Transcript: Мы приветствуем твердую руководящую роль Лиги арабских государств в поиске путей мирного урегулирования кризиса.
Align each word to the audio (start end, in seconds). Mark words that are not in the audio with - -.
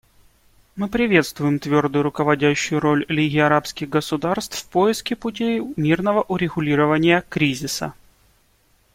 Мы 0.75 0.87
приветствуем 0.87 1.59
твердую 1.59 2.01
руководящую 2.01 2.79
роль 2.79 3.05
Лиги 3.07 3.37
арабских 3.37 3.87
государств 3.89 4.57
в 4.57 4.65
поиске 4.65 5.15
путей 5.15 5.61
мирного 5.77 6.23
урегулирования 6.23 7.23
кризиса. 7.29 7.93